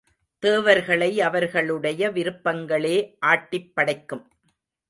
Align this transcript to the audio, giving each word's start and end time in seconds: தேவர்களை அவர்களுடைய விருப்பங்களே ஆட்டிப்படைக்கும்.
தேவர்களை 0.43 1.21
அவர்களுடைய 1.21 2.09
விருப்பங்களே 2.09 2.97
ஆட்டிப்படைக்கும். 3.25 4.23